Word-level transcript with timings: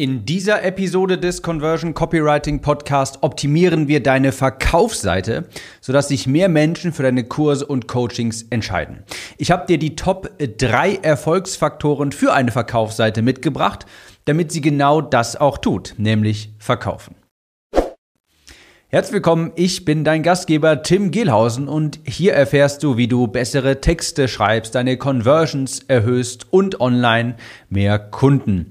In 0.00 0.24
dieser 0.24 0.64
Episode 0.64 1.18
des 1.18 1.42
Conversion 1.42 1.92
Copywriting 1.92 2.62
Podcast 2.62 3.18
optimieren 3.20 3.86
wir 3.86 4.02
deine 4.02 4.32
Verkaufsseite, 4.32 5.46
sodass 5.82 6.08
sich 6.08 6.26
mehr 6.26 6.48
Menschen 6.48 6.94
für 6.94 7.02
deine 7.02 7.24
Kurse 7.24 7.66
und 7.66 7.86
Coachings 7.86 8.44
entscheiden. 8.48 9.04
Ich 9.36 9.50
habe 9.50 9.66
dir 9.66 9.76
die 9.76 9.96
Top 9.96 10.30
3 10.38 11.00
Erfolgsfaktoren 11.02 12.12
für 12.12 12.32
eine 12.32 12.50
Verkaufsseite 12.50 13.20
mitgebracht, 13.20 13.84
damit 14.24 14.52
sie 14.52 14.62
genau 14.62 15.02
das 15.02 15.36
auch 15.36 15.58
tut, 15.58 15.92
nämlich 15.98 16.54
verkaufen. 16.58 17.14
Herzlich 18.88 19.12
willkommen, 19.12 19.52
ich 19.54 19.84
bin 19.84 20.02
dein 20.02 20.22
Gastgeber 20.22 20.82
Tim 20.82 21.10
Gehlhausen 21.10 21.68
und 21.68 22.00
hier 22.04 22.32
erfährst 22.32 22.82
du, 22.82 22.96
wie 22.96 23.06
du 23.06 23.26
bessere 23.26 23.82
Texte 23.82 24.28
schreibst, 24.28 24.74
deine 24.74 24.96
Conversions 24.96 25.80
erhöhst 25.88 26.46
und 26.50 26.80
online 26.80 27.36
mehr 27.68 27.98
Kunden 27.98 28.70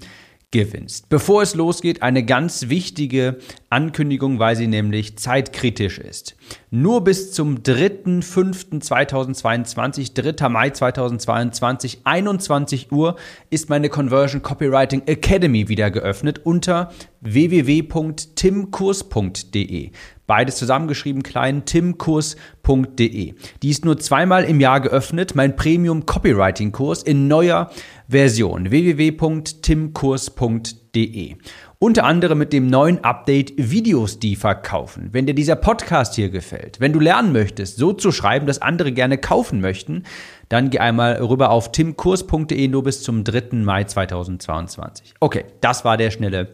gewinnst. 0.51 1.09
Bevor 1.09 1.43
es 1.43 1.53
losgeht, 1.53 2.01
eine 2.01 2.25
ganz 2.25 2.69
wichtige 2.69 3.37
Ankündigung, 3.69 4.39
weil 4.39 4.55
sie 4.55 4.65
nämlich 4.65 5.15
zeitkritisch 5.17 5.99
ist. 5.99 6.35
Nur 6.71 7.03
bis 7.03 7.33
zum 7.33 7.57
3.5.2022, 7.57 10.35
3. 10.35 10.49
Mai 10.49 10.71
2022, 10.71 11.99
21 12.03 12.91
Uhr 12.91 13.15
ist 13.51 13.69
meine 13.69 13.89
Conversion 13.89 14.41
Copywriting 14.41 15.03
Academy 15.05 15.69
wieder 15.69 15.91
geöffnet 15.91 16.41
unter 16.43 16.91
www.timkurs.de. 17.21 19.91
Beides 20.25 20.55
zusammengeschrieben 20.57 21.21
klein, 21.23 21.65
timkurs.de. 21.65 23.33
Die 23.63 23.69
ist 23.69 23.83
nur 23.83 23.99
zweimal 23.99 24.43
im 24.43 24.59
Jahr 24.59 24.79
geöffnet, 24.79 25.33
mein 25.35 25.55
Premium 25.55 26.05
Copywriting 26.05 26.71
Kurs 26.71 27.01
in 27.01 27.27
neuer 27.27 27.71
Version 28.09 28.71
www.timkurs.de. 28.71 31.35
Unter 31.77 32.05
anderem 32.05 32.39
mit 32.39 32.53
dem 32.53 32.65
neuen 32.65 33.03
Update 33.03 33.53
Videos, 33.55 34.17
die 34.17 34.35
verkaufen. 34.35 35.09
Wenn 35.11 35.27
dir 35.27 35.35
dieser 35.35 35.55
Podcast 35.55 36.15
hier 36.15 36.29
gefällt, 36.29 36.79
wenn 36.79 36.91
du 36.91 36.99
lernen 36.99 37.31
möchtest, 37.31 37.77
so 37.77 37.93
zu 37.93 38.11
schreiben, 38.11 38.47
dass 38.47 38.63
andere 38.63 38.91
gerne 38.91 39.19
kaufen 39.19 39.61
möchten, 39.61 40.05
dann 40.49 40.71
geh 40.71 40.79
einmal 40.79 41.23
rüber 41.23 41.51
auf 41.51 41.71
timkurs.de 41.71 42.67
nur 42.67 42.83
bis 42.83 43.03
zum 43.03 43.23
3. 43.23 43.57
Mai 43.57 43.83
2022. 43.83 45.13
Okay, 45.19 45.45
das 45.61 45.85
war 45.85 45.95
der 45.95 46.09
schnelle 46.09 46.47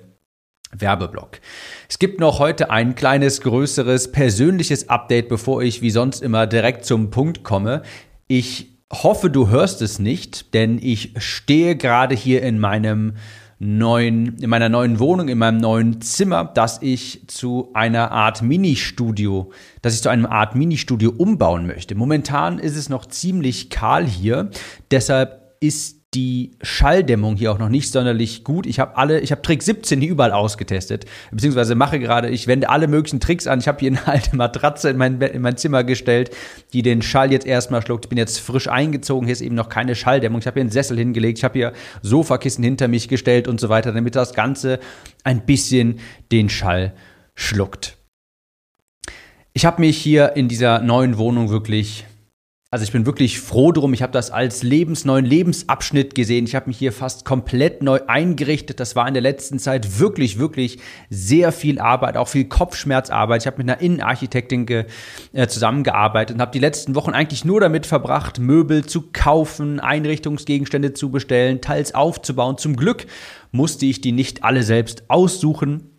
Werbeblock. 0.73 1.39
Es 1.87 1.99
gibt 1.99 2.19
noch 2.19 2.39
heute 2.39 2.69
ein 2.69 2.95
kleines, 2.95 3.39
größeres, 3.39 4.11
persönliches 4.11 4.89
Update, 4.89 5.29
bevor 5.29 5.63
ich 5.63 5.81
wie 5.81 5.91
sonst 5.91 6.21
immer 6.21 6.47
direkt 6.47 6.83
zum 6.83 7.11
Punkt 7.11 7.45
komme. 7.45 7.81
Ich 8.27 8.74
hoffe, 9.03 9.29
du 9.29 9.49
hörst 9.49 9.81
es 9.81 9.99
nicht, 9.99 10.53
denn 10.53 10.79
ich 10.81 11.13
stehe 11.17 11.75
gerade 11.75 12.15
hier 12.15 12.41
in 12.41 12.59
meinem 12.59 13.13
neuen, 13.59 14.37
in 14.37 14.49
meiner 14.49 14.69
neuen 14.69 14.99
Wohnung, 14.99 15.27
in 15.29 15.37
meinem 15.37 15.57
neuen 15.57 16.01
Zimmer, 16.01 16.45
das 16.53 16.81
ich 16.81 17.27
zu 17.27 17.69
einer 17.73 18.11
Art 18.11 18.41
Ministudio, 18.41 19.51
dass 19.81 19.95
ich 19.95 20.01
zu 20.01 20.09
einem 20.09 20.25
Art 20.25 20.55
Ministudio 20.55 21.13
umbauen 21.17 21.65
möchte. 21.65 21.95
Momentan 21.95 22.59
ist 22.59 22.75
es 22.75 22.89
noch 22.89 23.05
ziemlich 23.05 23.69
kahl 23.69 24.05
hier, 24.05 24.49
deshalb 24.91 25.55
ist 25.61 26.04
die 26.15 26.51
Schalldämmung 26.61 27.35
hier 27.35 27.51
auch 27.51 27.59
noch 27.59 27.69
nicht 27.69 27.91
sonderlich 27.91 28.43
gut. 28.43 28.65
Ich 28.65 28.79
habe 28.79 28.95
alle, 28.95 29.19
ich 29.19 29.31
habe 29.31 29.41
Trick 29.41 29.61
17 29.61 29.99
hier 29.99 30.09
überall 30.09 30.31
ausgetestet, 30.31 31.05
beziehungsweise 31.31 31.75
mache 31.75 31.99
gerade, 31.99 32.29
ich 32.29 32.47
wende 32.47 32.69
alle 32.69 32.87
möglichen 32.87 33.19
Tricks 33.19 33.47
an. 33.47 33.59
Ich 33.59 33.67
habe 33.67 33.79
hier 33.79 33.91
eine 33.91 34.07
alte 34.07 34.35
Matratze 34.35 34.89
in 34.89 34.97
mein, 34.97 35.21
in 35.21 35.41
mein 35.41 35.57
Zimmer 35.57 35.83
gestellt, 35.83 36.31
die 36.73 36.81
den 36.81 37.01
Schall 37.01 37.31
jetzt 37.31 37.45
erstmal 37.45 37.81
schluckt. 37.81 38.05
Ich 38.05 38.09
bin 38.09 38.17
jetzt 38.17 38.39
frisch 38.39 38.69
eingezogen, 38.69 39.25
hier 39.25 39.33
ist 39.33 39.41
eben 39.41 39.55
noch 39.55 39.69
keine 39.69 39.93
Schalldämmung. 39.95 40.39
Ich 40.39 40.47
habe 40.47 40.55
hier 40.55 40.61
einen 40.61 40.71
Sessel 40.71 40.97
hingelegt, 40.97 41.37
ich 41.39 41.43
habe 41.43 41.59
hier 41.59 41.73
Sofakissen 42.01 42.63
hinter 42.63 42.87
mich 42.87 43.09
gestellt 43.09 43.47
und 43.47 43.59
so 43.59 43.67
weiter, 43.69 43.91
damit 43.91 44.15
das 44.15 44.33
Ganze 44.33 44.79
ein 45.23 45.45
bisschen 45.45 45.99
den 46.31 46.49
Schall 46.49 46.93
schluckt. 47.35 47.97
Ich 49.53 49.65
habe 49.65 49.81
mich 49.81 49.97
hier 49.97 50.35
in 50.35 50.47
dieser 50.47 50.79
neuen 50.79 51.17
Wohnung 51.17 51.49
wirklich 51.49 52.05
also 52.75 52.83
ich 52.83 52.91
bin 52.91 53.05
wirklich 53.05 53.39
froh 53.39 53.71
drum. 53.71 53.93
Ich 53.93 54.01
habe 54.01 54.11
das 54.11 54.31
als 54.31 54.61
lebensneuen 54.61 55.23
Lebensabschnitt 55.23 56.13
gesehen. 56.13 56.43
Ich 56.43 56.55
habe 56.55 56.67
mich 56.67 56.77
hier 56.77 56.91
fast 56.91 57.23
komplett 57.23 57.81
neu 57.81 58.01
eingerichtet. 58.07 58.81
Das 58.81 58.97
war 58.97 59.07
in 59.07 59.13
der 59.13 59.23
letzten 59.23 59.59
Zeit 59.59 59.97
wirklich, 59.97 60.39
wirklich 60.39 60.79
sehr 61.09 61.53
viel 61.53 61.79
Arbeit, 61.79 62.17
auch 62.17 62.27
viel 62.27 62.43
Kopfschmerzarbeit. 62.49 63.43
Ich 63.43 63.47
habe 63.47 63.59
mit 63.59 63.69
einer 63.69 63.79
Innenarchitektin 63.79 64.67
äh, 64.67 65.47
zusammengearbeitet 65.47 66.35
und 66.35 66.41
habe 66.41 66.51
die 66.51 66.59
letzten 66.59 66.95
Wochen 66.95 67.11
eigentlich 67.11 67.45
nur 67.45 67.61
damit 67.61 67.85
verbracht, 67.85 68.39
Möbel 68.39 68.85
zu 68.85 69.03
kaufen, 69.13 69.79
Einrichtungsgegenstände 69.79 70.91
zu 70.91 71.11
bestellen, 71.11 71.61
teils 71.61 71.95
aufzubauen. 71.95 72.57
Zum 72.57 72.75
Glück 72.75 73.05
musste 73.53 73.85
ich 73.85 74.01
die 74.01 74.11
nicht 74.11 74.43
alle 74.43 74.63
selbst 74.63 75.05
aussuchen 75.07 75.94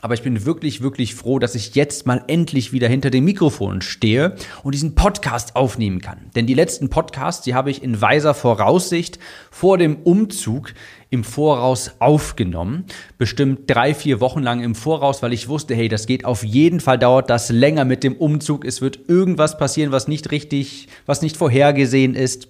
aber 0.00 0.14
ich 0.14 0.22
bin 0.22 0.44
wirklich, 0.44 0.82
wirklich 0.82 1.14
froh, 1.14 1.38
dass 1.38 1.54
ich 1.54 1.74
jetzt 1.74 2.06
mal 2.06 2.22
endlich 2.28 2.72
wieder 2.72 2.88
hinter 2.88 3.10
dem 3.10 3.24
Mikrofon 3.24 3.80
stehe 3.80 4.36
und 4.62 4.74
diesen 4.74 4.94
Podcast 4.94 5.56
aufnehmen 5.56 6.00
kann. 6.00 6.30
Denn 6.34 6.46
die 6.46 6.54
letzten 6.54 6.90
Podcasts, 6.90 7.42
die 7.42 7.54
habe 7.54 7.70
ich 7.70 7.82
in 7.82 8.00
weiser 8.00 8.34
Voraussicht 8.34 9.18
vor 9.50 9.78
dem 9.78 9.96
Umzug 9.96 10.74
im 11.08 11.24
Voraus 11.24 11.92
aufgenommen. 11.98 12.84
Bestimmt 13.16 13.70
drei, 13.70 13.94
vier 13.94 14.20
Wochen 14.20 14.42
lang 14.42 14.62
im 14.62 14.74
Voraus, 14.74 15.22
weil 15.22 15.32
ich 15.32 15.48
wusste, 15.48 15.74
hey, 15.74 15.88
das 15.88 16.06
geht 16.06 16.24
auf 16.24 16.44
jeden 16.44 16.80
Fall, 16.80 16.98
dauert 16.98 17.30
das 17.30 17.48
länger 17.48 17.84
mit 17.84 18.04
dem 18.04 18.16
Umzug. 18.16 18.64
Es 18.64 18.82
wird 18.82 19.08
irgendwas 19.08 19.56
passieren, 19.56 19.92
was 19.92 20.08
nicht 20.08 20.30
richtig, 20.30 20.88
was 21.06 21.22
nicht 21.22 21.36
vorhergesehen 21.36 22.14
ist. 22.14 22.48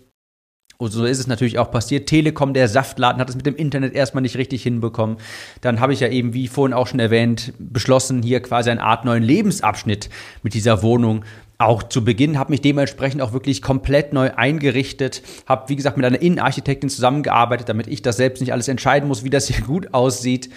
Und 0.78 0.90
so 0.90 1.04
ist 1.04 1.18
es 1.18 1.26
natürlich 1.26 1.58
auch 1.58 1.70
passiert. 1.70 2.06
Telekom, 2.06 2.52
der 2.52 2.68
Saftladen, 2.68 3.20
hat 3.20 3.30
es 3.30 3.36
mit 3.36 3.46
dem 3.46 3.56
Internet 3.56 3.94
erstmal 3.94 4.22
nicht 4.22 4.36
richtig 4.36 4.62
hinbekommen. 4.62 5.16
Dann 5.62 5.80
habe 5.80 5.94
ich 5.94 6.00
ja 6.00 6.08
eben, 6.08 6.34
wie 6.34 6.48
vorhin 6.48 6.74
auch 6.74 6.86
schon 6.86 7.00
erwähnt, 7.00 7.54
beschlossen, 7.58 8.22
hier 8.22 8.40
quasi 8.40 8.70
eine 8.70 8.82
Art 8.82 9.04
neuen 9.04 9.22
Lebensabschnitt 9.22 10.10
mit 10.42 10.52
dieser 10.54 10.82
Wohnung 10.82 11.24
auch 11.58 11.82
zu 11.82 12.04
Beginn, 12.04 12.38
habe 12.38 12.50
mich 12.50 12.60
dementsprechend 12.60 13.22
auch 13.22 13.32
wirklich 13.32 13.62
komplett 13.62 14.12
neu 14.12 14.30
eingerichtet, 14.34 15.22
habe, 15.46 15.70
wie 15.70 15.76
gesagt, 15.76 15.96
mit 15.96 16.04
einer 16.04 16.20
Innenarchitektin 16.20 16.90
zusammengearbeitet, 16.90 17.68
damit 17.68 17.86
ich 17.86 18.02
das 18.02 18.18
selbst 18.18 18.40
nicht 18.40 18.52
alles 18.52 18.68
entscheiden 18.68 19.08
muss, 19.08 19.24
wie 19.24 19.30
das 19.30 19.48
hier 19.48 19.64
gut 19.64 19.94
aussieht. 19.94 20.50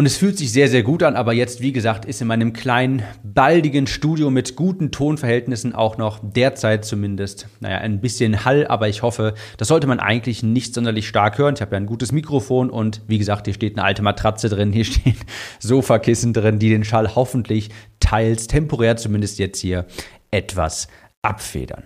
Und 0.00 0.06
es 0.06 0.16
fühlt 0.16 0.38
sich 0.38 0.52
sehr, 0.52 0.68
sehr 0.68 0.84
gut 0.84 1.02
an, 1.02 1.16
aber 1.16 1.32
jetzt, 1.32 1.60
wie 1.60 1.72
gesagt, 1.72 2.04
ist 2.04 2.20
in 2.22 2.28
meinem 2.28 2.52
kleinen, 2.52 3.02
baldigen 3.24 3.88
Studio 3.88 4.30
mit 4.30 4.54
guten 4.54 4.92
Tonverhältnissen 4.92 5.74
auch 5.74 5.98
noch 5.98 6.20
derzeit 6.22 6.84
zumindest, 6.84 7.48
naja, 7.58 7.78
ein 7.78 8.00
bisschen 8.00 8.44
Hall, 8.44 8.68
aber 8.68 8.88
ich 8.88 9.02
hoffe, 9.02 9.34
das 9.56 9.66
sollte 9.66 9.88
man 9.88 9.98
eigentlich 9.98 10.44
nicht 10.44 10.72
sonderlich 10.72 11.08
stark 11.08 11.36
hören. 11.36 11.54
Ich 11.56 11.62
habe 11.62 11.72
ja 11.72 11.78
ein 11.78 11.86
gutes 11.86 12.12
Mikrofon 12.12 12.70
und 12.70 13.02
wie 13.08 13.18
gesagt, 13.18 13.48
hier 13.48 13.54
steht 13.54 13.76
eine 13.76 13.84
alte 13.84 14.02
Matratze 14.02 14.48
drin, 14.48 14.72
hier 14.72 14.84
stehen 14.84 15.16
Sofakissen 15.58 16.32
drin, 16.32 16.60
die 16.60 16.70
den 16.70 16.84
Schall 16.84 17.16
hoffentlich 17.16 17.70
teils 17.98 18.46
temporär 18.46 18.96
zumindest 18.98 19.40
jetzt 19.40 19.58
hier 19.58 19.84
etwas 20.30 20.86
abfedern. 21.22 21.82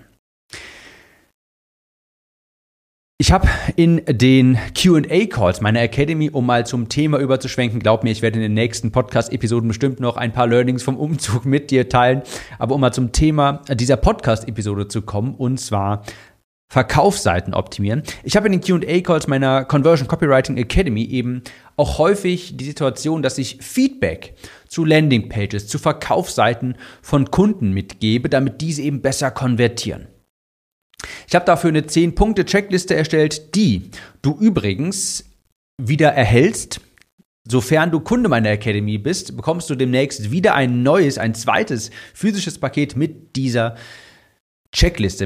Ich 3.22 3.30
habe 3.30 3.48
in 3.76 4.02
den 4.04 4.58
QA-Calls 4.76 5.60
meiner 5.60 5.80
Academy, 5.80 6.28
um 6.30 6.44
mal 6.44 6.66
zum 6.66 6.88
Thema 6.88 7.20
überzuschwenken, 7.20 7.78
glaub 7.78 8.02
mir, 8.02 8.10
ich 8.10 8.20
werde 8.20 8.38
in 8.38 8.42
den 8.42 8.54
nächsten 8.54 8.90
Podcast-Episoden 8.90 9.68
bestimmt 9.68 10.00
noch 10.00 10.16
ein 10.16 10.32
paar 10.32 10.48
Learnings 10.48 10.82
vom 10.82 10.96
Umzug 10.96 11.44
mit 11.44 11.70
dir 11.70 11.88
teilen. 11.88 12.22
Aber 12.58 12.74
um 12.74 12.80
mal 12.80 12.92
zum 12.92 13.12
Thema 13.12 13.62
dieser 13.70 13.96
Podcast-Episode 13.96 14.88
zu 14.88 15.02
kommen, 15.02 15.36
und 15.36 15.60
zwar 15.60 16.02
Verkaufsseiten 16.68 17.54
optimieren. 17.54 18.02
Ich 18.24 18.34
habe 18.34 18.48
in 18.48 18.60
den 18.60 18.60
QA-Calls 18.60 19.28
meiner 19.28 19.66
Conversion 19.66 20.08
Copywriting 20.08 20.56
Academy 20.56 21.04
eben 21.04 21.42
auch 21.76 21.98
häufig 21.98 22.56
die 22.56 22.64
Situation, 22.64 23.22
dass 23.22 23.38
ich 23.38 23.58
Feedback 23.60 24.34
zu 24.66 24.84
Landingpages, 24.84 25.68
zu 25.68 25.78
Verkaufsseiten 25.78 26.74
von 27.02 27.30
Kunden 27.30 27.70
mitgebe, 27.70 28.28
damit 28.28 28.60
diese 28.60 28.82
eben 28.82 29.00
besser 29.00 29.30
konvertieren. 29.30 30.08
Ich 31.28 31.34
habe 31.34 31.44
dafür 31.44 31.68
eine 31.68 31.82
10-Punkte-Checkliste 31.82 32.94
erstellt, 32.94 33.54
die 33.54 33.90
du 34.22 34.36
übrigens 34.38 35.24
wieder 35.78 36.10
erhältst. 36.10 36.80
Sofern 37.48 37.90
du 37.90 38.00
Kunde 38.00 38.28
meiner 38.28 38.50
Academy 38.50 38.98
bist, 38.98 39.36
bekommst 39.36 39.68
du 39.68 39.74
demnächst 39.74 40.30
wieder 40.30 40.54
ein 40.54 40.82
neues, 40.82 41.18
ein 41.18 41.34
zweites 41.34 41.90
physisches 42.14 42.58
Paket 42.58 42.96
mit 42.96 43.34
dieser 43.34 43.76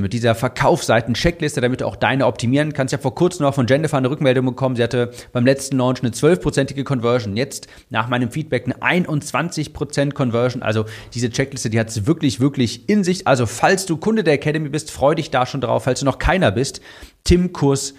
mit 0.00 0.12
dieser 0.12 0.34
Verkaufsseiten-Checkliste, 0.34 1.60
damit 1.60 1.80
du 1.80 1.86
auch 1.86 1.96
deine 1.96 2.26
optimieren 2.26 2.72
kannst. 2.72 2.92
Ich 2.92 2.96
habe 2.96 3.02
vor 3.02 3.14
kurzem 3.14 3.46
noch 3.46 3.54
von 3.54 3.66
Jennifer 3.66 3.96
eine 3.96 4.10
Rückmeldung 4.10 4.44
bekommen. 4.44 4.74
Sie 4.76 4.82
hatte 4.82 5.12
beim 5.32 5.46
letzten 5.46 5.78
Launch 5.78 6.02
eine 6.02 6.10
12-prozentige 6.10 6.84
Conversion. 6.84 7.36
Jetzt 7.36 7.68
nach 7.88 8.08
meinem 8.08 8.30
Feedback 8.30 8.64
eine 8.64 8.74
21% 9.06 10.12
Conversion. 10.12 10.62
Also 10.62 10.84
diese 11.14 11.30
Checkliste, 11.30 11.70
die 11.70 11.78
hat 11.78 11.88
es 11.88 12.06
wirklich, 12.06 12.40
wirklich 12.40 12.88
in 12.88 13.04
sich. 13.04 13.26
Also 13.26 13.46
falls 13.46 13.86
du 13.86 13.96
Kunde 13.96 14.24
der 14.24 14.34
Academy 14.34 14.68
bist, 14.68 14.90
freu 14.90 15.14
dich 15.14 15.30
da 15.30 15.46
schon 15.46 15.60
drauf. 15.60 15.84
Falls 15.84 16.00
du 16.00 16.06
noch 16.06 16.18
keiner 16.18 16.50
bist, 16.50 16.80
timkurs.de. 17.24 17.96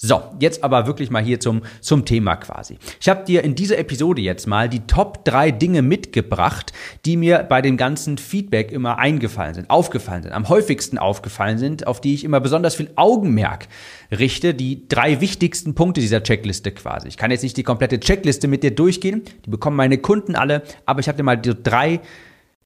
So, 0.00 0.22
jetzt 0.38 0.62
aber 0.62 0.86
wirklich 0.86 1.10
mal 1.10 1.24
hier 1.24 1.40
zum, 1.40 1.62
zum 1.80 2.04
Thema 2.04 2.36
quasi. 2.36 2.78
Ich 3.00 3.08
habe 3.08 3.24
dir 3.24 3.42
in 3.42 3.56
dieser 3.56 3.78
Episode 3.78 4.22
jetzt 4.22 4.46
mal 4.46 4.68
die 4.68 4.86
Top 4.86 5.24
3 5.24 5.50
Dinge 5.50 5.82
mitgebracht, 5.82 6.72
die 7.04 7.16
mir 7.16 7.40
bei 7.40 7.62
dem 7.62 7.76
ganzen 7.76 8.16
Feedback 8.16 8.70
immer 8.70 8.98
eingefallen 8.98 9.54
sind, 9.54 9.70
aufgefallen 9.70 10.22
sind, 10.22 10.32
am 10.32 10.48
häufigsten 10.48 10.98
aufgefallen 10.98 11.58
sind, 11.58 11.88
auf 11.88 12.00
die 12.00 12.14
ich 12.14 12.22
immer 12.22 12.38
besonders 12.38 12.76
viel 12.76 12.90
Augenmerk 12.94 13.66
richte. 14.12 14.54
Die 14.54 14.86
drei 14.86 15.20
wichtigsten 15.20 15.74
Punkte 15.74 16.00
dieser 16.00 16.22
Checkliste 16.22 16.70
quasi. 16.70 17.08
Ich 17.08 17.16
kann 17.16 17.32
jetzt 17.32 17.42
nicht 17.42 17.56
die 17.56 17.64
komplette 17.64 17.98
Checkliste 17.98 18.46
mit 18.46 18.62
dir 18.62 18.70
durchgehen, 18.70 19.22
die 19.46 19.50
bekommen 19.50 19.76
meine 19.76 19.98
Kunden 19.98 20.36
alle, 20.36 20.62
aber 20.86 21.00
ich 21.00 21.08
habe 21.08 21.16
dir 21.16 21.24
mal 21.24 21.36
die 21.36 21.60
drei 21.60 22.00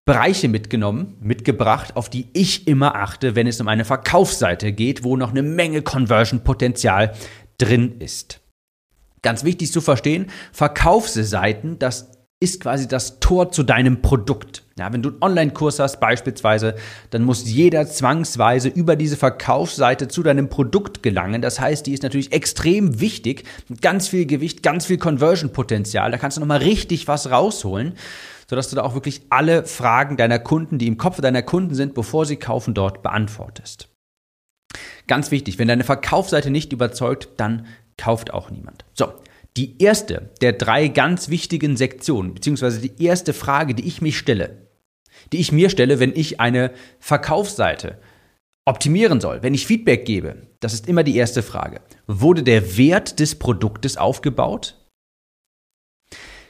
Bereiche 0.04 0.48
mitgenommen, 0.48 1.16
mitgebracht, 1.20 1.96
auf 1.96 2.10
die 2.10 2.28
ich 2.32 2.66
immer 2.66 2.96
achte, 2.96 3.36
wenn 3.36 3.46
es 3.46 3.60
um 3.60 3.68
eine 3.68 3.84
Verkaufsseite 3.84 4.72
geht, 4.72 5.04
wo 5.04 5.16
noch 5.16 5.30
eine 5.30 5.42
Menge 5.42 5.82
Conversion-Potenzial 5.82 7.14
drin 7.58 8.00
ist. 8.00 8.40
Ganz 9.22 9.44
wichtig 9.44 9.70
zu 9.70 9.80
verstehen, 9.80 10.26
Verkaufsseiten, 10.50 11.78
das 11.78 12.10
ist 12.40 12.60
quasi 12.60 12.88
das 12.88 13.20
Tor 13.20 13.52
zu 13.52 13.62
deinem 13.62 14.02
Produkt. 14.02 14.64
Ja, 14.76 14.92
wenn 14.92 15.02
du 15.02 15.10
einen 15.10 15.22
Online-Kurs 15.22 15.78
hast 15.78 16.00
beispielsweise, 16.00 16.74
dann 17.10 17.22
muss 17.22 17.48
jeder 17.48 17.86
zwangsweise 17.86 18.68
über 18.68 18.96
diese 18.96 19.16
Verkaufsseite 19.16 20.08
zu 20.08 20.24
deinem 20.24 20.48
Produkt 20.48 21.04
gelangen. 21.04 21.40
Das 21.40 21.60
heißt, 21.60 21.86
die 21.86 21.92
ist 21.92 22.02
natürlich 22.02 22.32
extrem 22.32 22.98
wichtig, 22.98 23.44
ganz 23.80 24.08
viel 24.08 24.26
Gewicht, 24.26 24.64
ganz 24.64 24.86
viel 24.86 24.98
Conversion-Potenzial. 24.98 26.10
Da 26.10 26.18
kannst 26.18 26.36
du 26.36 26.40
nochmal 26.40 26.58
richtig 26.58 27.06
was 27.06 27.30
rausholen 27.30 27.94
sodass 28.52 28.68
du 28.68 28.76
da 28.76 28.82
auch 28.82 28.92
wirklich 28.92 29.22
alle 29.30 29.64
Fragen 29.64 30.18
deiner 30.18 30.38
Kunden, 30.38 30.76
die 30.76 30.86
im 30.86 30.98
Kopf 30.98 31.18
deiner 31.22 31.40
Kunden 31.40 31.74
sind, 31.74 31.94
bevor 31.94 32.26
sie 32.26 32.36
kaufen, 32.36 32.74
dort 32.74 33.02
beantwortest. 33.02 33.88
Ganz 35.06 35.30
wichtig, 35.30 35.58
wenn 35.58 35.68
deine 35.68 35.84
Verkaufsseite 35.84 36.50
nicht 36.50 36.70
überzeugt, 36.70 37.30
dann 37.38 37.64
kauft 37.96 38.30
auch 38.34 38.50
niemand. 38.50 38.84
So, 38.92 39.10
die 39.56 39.82
erste 39.82 40.32
der 40.42 40.52
drei 40.52 40.88
ganz 40.88 41.30
wichtigen 41.30 41.78
Sektionen, 41.78 42.34
beziehungsweise 42.34 42.82
die 42.82 43.02
erste 43.02 43.32
Frage, 43.32 43.74
die 43.74 43.86
ich 43.86 44.02
mich 44.02 44.18
stelle, 44.18 44.68
die 45.32 45.40
ich 45.40 45.50
mir 45.50 45.70
stelle, 45.70 45.98
wenn 45.98 46.14
ich 46.14 46.38
eine 46.38 46.72
Verkaufsseite 46.98 47.96
optimieren 48.66 49.22
soll, 49.22 49.42
wenn 49.42 49.54
ich 49.54 49.66
Feedback 49.66 50.04
gebe, 50.04 50.46
das 50.60 50.74
ist 50.74 50.88
immer 50.88 51.04
die 51.04 51.16
erste 51.16 51.42
Frage. 51.42 51.80
Wurde 52.06 52.42
der 52.42 52.76
Wert 52.76 53.18
des 53.18 53.34
Produktes 53.34 53.96
aufgebaut? 53.96 54.76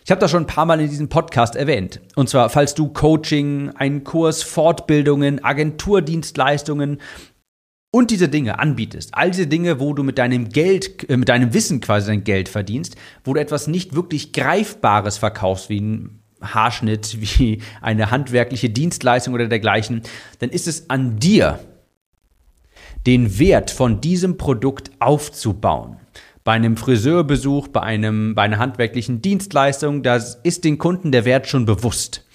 Ich 0.04 0.10
habe 0.10 0.20
das 0.20 0.30
schon 0.32 0.44
ein 0.44 0.48
paar 0.48 0.66
Mal 0.66 0.80
in 0.80 0.90
diesem 0.90 1.08
Podcast 1.08 1.54
erwähnt. 1.54 2.00
Und 2.16 2.28
zwar, 2.28 2.50
falls 2.50 2.74
du 2.74 2.88
Coaching, 2.88 3.70
einen 3.76 4.02
Kurs, 4.02 4.42
Fortbildungen, 4.42 5.44
Agenturdienstleistungen 5.44 7.00
und 7.92 8.10
diese 8.10 8.28
Dinge 8.28 8.58
anbietest, 8.58 9.10
all 9.12 9.30
diese 9.30 9.46
Dinge, 9.46 9.78
wo 9.78 9.92
du 9.92 10.02
mit 10.02 10.18
deinem 10.18 10.48
Geld, 10.48 11.08
äh, 11.08 11.16
mit 11.16 11.28
deinem 11.28 11.54
Wissen 11.54 11.80
quasi 11.80 12.08
dein 12.08 12.24
Geld 12.24 12.48
verdienst, 12.48 12.96
wo 13.24 13.34
du 13.34 13.40
etwas 13.40 13.68
nicht 13.68 13.94
wirklich 13.94 14.32
Greifbares 14.32 15.18
verkaufst, 15.18 15.68
wie 15.68 15.80
ein 15.80 16.22
Haarschnitt, 16.40 17.18
wie 17.38 17.62
eine 17.80 18.10
handwerkliche 18.10 18.70
Dienstleistung 18.70 19.34
oder 19.34 19.46
dergleichen, 19.46 20.02
dann 20.40 20.50
ist 20.50 20.66
es 20.66 20.90
an 20.90 21.20
dir, 21.20 21.60
den 23.06 23.38
Wert 23.38 23.70
von 23.70 24.00
diesem 24.00 24.36
Produkt 24.36 24.90
aufzubauen 25.00 25.96
bei 26.44 26.52
einem 26.52 26.76
Friseurbesuch, 26.76 27.68
bei, 27.68 27.80
einem, 27.80 28.34
bei 28.34 28.42
einer 28.42 28.58
handwerklichen 28.58 29.22
Dienstleistung, 29.22 30.02
da 30.02 30.20
ist 30.42 30.64
den 30.64 30.78
Kunden 30.78 31.12
der 31.12 31.24
Wert 31.24 31.46
schon 31.46 31.66
bewusst. 31.66 32.26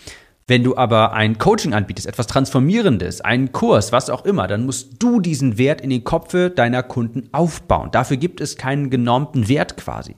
Wenn 0.50 0.64
du 0.64 0.78
aber 0.78 1.12
ein 1.12 1.38
Coaching 1.38 1.74
anbietest, 1.74 2.08
etwas 2.08 2.28
Transformierendes, 2.28 3.20
einen 3.20 3.52
Kurs, 3.52 3.92
was 3.92 4.10
auch 4.10 4.24
immer, 4.24 4.48
dann 4.48 4.66
musst 4.66 5.04
du 5.04 5.20
diesen 5.20 5.58
Wert 5.58 5.82
in 5.82 5.90
den 5.90 6.06
Kopfe 6.06 6.50
deiner 6.50 6.84
Kunden 6.84 7.28
aufbauen. 7.34 7.90
Dafür 7.92 8.16
gibt 8.16 8.40
es 8.40 8.56
keinen 8.56 8.90
genormten 8.90 9.50
Wert 9.50 9.76
quasi. 9.76 10.16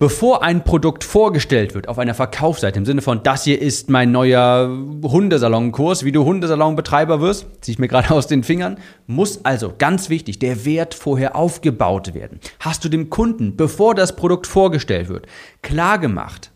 Bevor 0.00 0.44
ein 0.44 0.62
Produkt 0.62 1.02
vorgestellt 1.02 1.74
wird 1.74 1.88
auf 1.88 1.98
einer 1.98 2.14
Verkaufsseite, 2.14 2.78
im 2.78 2.84
Sinne 2.84 3.02
von, 3.02 3.24
das 3.24 3.42
hier 3.42 3.60
ist 3.60 3.90
mein 3.90 4.12
neuer 4.12 4.68
Hundesalonkurs, 5.02 6.04
wie 6.04 6.12
du 6.12 6.24
Hundesalonbetreiber 6.24 7.20
wirst, 7.20 7.48
ziehe 7.62 7.72
ich 7.72 7.78
mir 7.80 7.88
gerade 7.88 8.12
aus 8.12 8.28
den 8.28 8.44
Fingern, 8.44 8.78
muss 9.08 9.44
also 9.44 9.74
ganz 9.76 10.08
wichtig 10.08 10.38
der 10.38 10.64
Wert 10.64 10.94
vorher 10.94 11.34
aufgebaut 11.34 12.14
werden. 12.14 12.38
Hast 12.60 12.84
du 12.84 12.88
dem 12.88 13.10
Kunden, 13.10 13.56
bevor 13.56 13.96
das 13.96 14.14
Produkt 14.14 14.46
vorgestellt 14.46 15.08
wird, 15.08 15.26
klar 15.62 15.98
gemacht, 15.98 16.52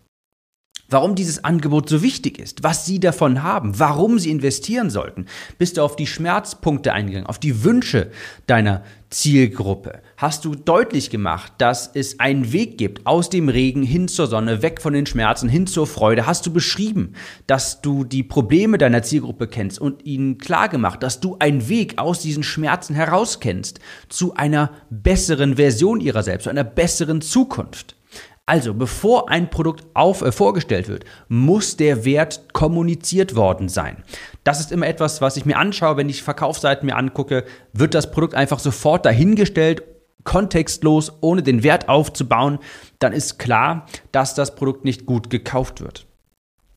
warum 0.93 1.15
dieses 1.15 1.43
Angebot 1.45 1.89
so 1.89 2.03
wichtig 2.03 2.39
ist, 2.39 2.63
was 2.63 2.87
Sie 2.87 3.01
davon 3.01 3.43
haben, 3.43 3.79
warum 3.79 4.19
Sie 4.19 4.31
investieren 4.31 4.91
sollten. 4.91 5.27
Bist 5.59 5.77
du 5.77 5.83
auf 5.83 5.97
die 5.97 6.07
Schmerzpunkte 6.07 6.93
eingegangen, 6.93 7.27
auf 7.27 7.39
die 7.39 7.65
Wünsche 7.65 8.11
deiner 8.47 8.83
Zielgruppe? 9.11 10.01
Hast 10.17 10.45
du 10.45 10.55
deutlich 10.55 11.11
gemacht, 11.11 11.53
dass 11.59 11.91
es 11.95 12.21
einen 12.21 12.53
Weg 12.53 12.79
gibt 12.79 13.07
aus 13.07 13.31
dem 13.31 13.49
Regen 13.49 13.83
hin 13.83 14.09
zur 14.09 14.27
Sonne, 14.27 14.63
weg 14.63 14.81
von 14.81 14.93
den 14.93 15.07
Schmerzen, 15.07 15.49
hin 15.49 15.67
zur 15.67 15.87
Freude? 15.87 16.27
Hast 16.27 16.47
du 16.47 16.53
beschrieben, 16.53 17.15
dass 17.47 17.81
du 17.83 18.05
die 18.05 18.23
Probleme 18.23 18.79
deiner 18.79 19.03
Zielgruppe 19.03 19.49
kennst 19.49 19.79
und 19.79 20.05
ihnen 20.05 20.39
klar 20.39 20.69
gemacht, 20.69 21.03
dass 21.03 21.21
du 21.21 21.37
einen 21.39 21.69
Weg 21.69 21.99
aus 21.99 22.21
diesen 22.21 22.43
Schmerzen 22.43 22.95
heraus 22.95 23.41
kennst 23.41 23.81
zu 24.09 24.35
einer 24.35 24.71
besseren 24.91 25.57
Version 25.57 26.01
ihrer 26.01 26.23
selbst, 26.23 26.45
zu 26.45 26.51
einer 26.51 26.65
besseren 26.65 27.21
Zukunft? 27.21 27.97
Also, 28.45 28.75
bevor 28.75 29.31
ein 29.31 29.51
Produkt 29.51 29.85
auf, 29.95 30.21
äh, 30.23 30.33
vorgestellt 30.33 30.89
wird, 30.89 31.05
muss 31.29 31.77
der 31.77 32.05
Wert 32.05 32.53
kommuniziert 32.53 33.37
worden 33.37 33.69
sein. 33.69 34.03
Das 34.43 34.59
ist 34.59 34.73
immer 34.73 34.89
etwas, 34.89 35.21
was 35.21 35.37
ich 35.37 35.45
mir 35.47 35.59
anschaue, 35.59 35.97
wenn 35.97 36.09
ich 36.09 36.25
Verkaufsseiten 36.25 36.87
mir 36.87 36.97
angucke. 36.97 37.45
Wird 37.73 37.95
das 37.95 38.11
Produkt 38.11 38.35
einfach 38.35 38.59
sofort 38.59 39.07
dahingestellt, 39.07 39.85
kontextlos, 40.25 41.13
ohne 41.21 41.43
den 41.43 41.63
Wert 41.63 41.89
aufzubauen, 41.89 42.59
dann 42.99 43.13
ist 43.13 43.39
klar, 43.39 43.87
dass 44.11 44.35
das 44.35 44.55
Produkt 44.55 44.85
nicht 44.85 45.07
gut 45.07 45.31
gekauft 45.31 45.81
wird. 45.81 46.07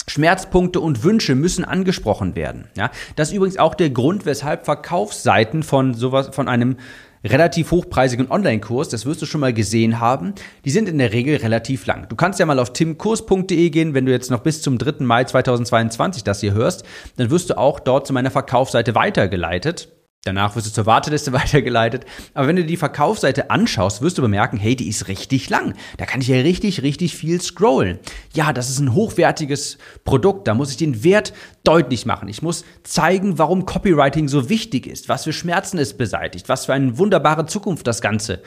Schmerzpunkte 0.07 0.79
und 0.79 1.03
Wünsche 1.03 1.33
müssen 1.33 1.65
angesprochen 1.65 2.35
werden. 2.35 2.69
Ja, 2.77 2.91
das 3.15 3.29
ist 3.29 3.35
übrigens 3.35 3.57
auch 3.57 3.73
der 3.73 3.89
Grund, 3.89 4.27
weshalb 4.27 4.65
Verkaufsseiten 4.65 5.63
von 5.63 5.95
sowas, 5.95 6.29
von 6.31 6.47
einem 6.47 6.77
relativ 7.25 7.71
hochpreisigen 7.71 8.29
Online-Kurs, 8.29 8.89
das 8.89 9.05
wirst 9.05 9.21
du 9.21 9.25
schon 9.25 9.41
mal 9.41 9.53
gesehen 9.53 9.99
haben, 9.99 10.33
die 10.63 10.69
sind 10.69 10.87
in 10.87 10.97
der 10.97 11.11
Regel 11.11 11.37
relativ 11.37 11.85
lang. 11.85 12.07
Du 12.07 12.15
kannst 12.15 12.39
ja 12.39 12.45
mal 12.45 12.59
auf 12.59 12.73
timkurs.de 12.73 13.69
gehen, 13.69 13.93
wenn 13.93 14.05
du 14.05 14.11
jetzt 14.11 14.31
noch 14.31 14.41
bis 14.41 14.61
zum 14.61 14.77
3. 14.77 15.03
Mai 15.03 15.23
2022 15.23 16.23
das 16.23 16.41
hier 16.41 16.53
hörst, 16.53 16.85
dann 17.17 17.29
wirst 17.29 17.49
du 17.49 17.57
auch 17.57 17.79
dort 17.79 18.07
zu 18.07 18.13
meiner 18.13 18.31
Verkaufsseite 18.31 18.95
weitergeleitet. 18.95 19.89
Danach 20.25 20.55
wirst 20.55 20.65
du 20.65 20.71
zur 20.71 20.87
Warteliste 20.87 21.33
weitergeleitet. 21.33 22.03
Aber 22.33 22.47
wenn 22.47 22.55
du 22.55 22.65
die 22.65 22.77
Verkaufsseite 22.77 23.51
anschaust, 23.51 24.01
wirst 24.01 24.17
du 24.17 24.23
bemerken, 24.23 24.57
hey, 24.57 24.75
die 24.75 24.89
ist 24.89 25.07
richtig 25.07 25.51
lang. 25.51 25.75
Da 25.97 26.05
kann 26.05 26.19
ich 26.19 26.27
ja 26.27 26.37
richtig, 26.37 26.81
richtig 26.81 27.15
viel 27.15 27.39
scrollen. 27.39 27.99
Ja, 28.33 28.51
das 28.51 28.71
ist 28.71 28.79
ein 28.79 28.95
hochwertiges 28.95 29.77
Produkt. 30.03 30.47
Da 30.47 30.55
muss 30.55 30.71
ich 30.71 30.77
den 30.77 31.03
Wert 31.03 31.31
deutlich 31.63 32.07
machen. 32.07 32.27
Ich 32.27 32.41
muss 32.41 32.65
zeigen, 32.83 33.37
warum 33.37 33.67
Copywriting 33.67 34.27
so 34.27 34.49
wichtig 34.49 34.87
ist, 34.87 35.09
was 35.09 35.25
für 35.25 35.33
Schmerzen 35.33 35.77
es 35.77 35.95
beseitigt, 35.95 36.49
was 36.49 36.65
für 36.65 36.73
eine 36.73 36.97
wunderbare 36.97 37.45
Zukunft 37.45 37.85
das 37.85 38.01
Ganze 38.01 38.41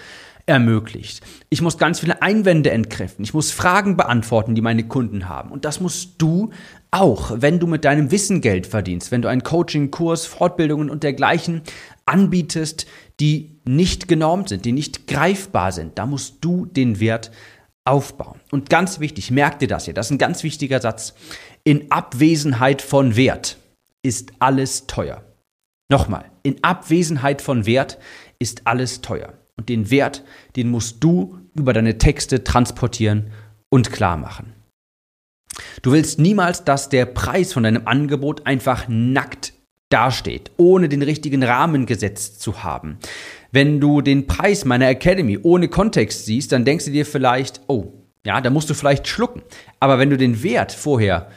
ermöglicht. 0.46 1.20
Ich 1.50 1.62
muss 1.62 1.78
ganz 1.78 2.00
viele 2.00 2.22
Einwände 2.22 2.70
entkräften. 2.70 3.22
Ich 3.22 3.34
muss 3.34 3.52
Fragen 3.52 3.96
beantworten, 3.96 4.54
die 4.54 4.62
meine 4.62 4.88
Kunden 4.88 5.28
haben. 5.28 5.52
Und 5.52 5.64
das 5.64 5.78
musst 5.78 6.14
du 6.18 6.50
auch, 6.90 7.32
wenn 7.36 7.58
du 7.58 7.66
mit 7.66 7.84
deinem 7.84 8.10
Wissen 8.10 8.40
Geld 8.40 8.66
verdienst, 8.66 9.10
wenn 9.10 9.22
du 9.22 9.28
einen 9.28 9.42
Coaching, 9.42 9.90
Kurs, 9.90 10.26
Fortbildungen 10.26 10.90
und 10.90 11.02
dergleichen 11.02 11.62
anbietest, 12.06 12.86
die 13.20 13.60
nicht 13.64 14.08
genormt 14.08 14.48
sind, 14.48 14.64
die 14.64 14.72
nicht 14.72 15.06
greifbar 15.06 15.72
sind. 15.72 15.98
Da 15.98 16.06
musst 16.06 16.36
du 16.40 16.66
den 16.66 17.00
Wert 17.00 17.30
aufbauen. 17.84 18.40
Und 18.50 18.70
ganz 18.70 19.00
wichtig, 19.00 19.30
merk 19.30 19.58
dir 19.58 19.68
das 19.68 19.84
hier, 19.86 19.94
das 19.94 20.06
ist 20.06 20.12
ein 20.12 20.18
ganz 20.18 20.42
wichtiger 20.42 20.80
Satz. 20.80 21.14
In 21.64 21.90
Abwesenheit 21.90 22.82
von 22.82 23.16
Wert 23.16 23.58
ist 24.02 24.32
alles 24.38 24.86
teuer. 24.86 25.24
Nochmal, 25.90 26.26
in 26.42 26.62
Abwesenheit 26.62 27.42
von 27.42 27.66
Wert 27.66 27.98
ist 28.38 28.66
alles 28.66 29.00
teuer. 29.00 29.34
Und 29.56 29.68
den 29.68 29.90
Wert, 29.90 30.22
den 30.54 30.70
musst 30.70 31.02
du 31.02 31.38
über 31.54 31.72
deine 31.72 31.98
Texte 31.98 32.44
transportieren 32.44 33.32
und 33.70 33.90
klar 33.90 34.16
machen. 34.16 34.54
Du 35.82 35.92
willst 35.92 36.18
niemals, 36.18 36.64
dass 36.64 36.88
der 36.88 37.06
Preis 37.06 37.52
von 37.52 37.62
deinem 37.62 37.82
Angebot 37.86 38.46
einfach 38.46 38.86
nackt 38.88 39.52
dasteht, 39.88 40.50
ohne 40.56 40.88
den 40.88 41.02
richtigen 41.02 41.42
Rahmen 41.42 41.86
gesetzt 41.86 42.42
zu 42.42 42.62
haben. 42.62 42.98
Wenn 43.52 43.80
du 43.80 44.02
den 44.02 44.26
Preis 44.26 44.64
meiner 44.64 44.88
Academy 44.88 45.38
ohne 45.42 45.68
Kontext 45.68 46.26
siehst, 46.26 46.52
dann 46.52 46.64
denkst 46.64 46.86
du 46.86 46.90
dir 46.90 47.06
vielleicht, 47.06 47.62
oh, 47.68 47.92
ja, 48.26 48.40
da 48.40 48.50
musst 48.50 48.68
du 48.68 48.74
vielleicht 48.74 49.08
schlucken. 49.08 49.42
Aber 49.80 49.98
wenn 49.98 50.10
du 50.10 50.18
den 50.18 50.42
Wert 50.42 50.72
vorher 50.72 51.30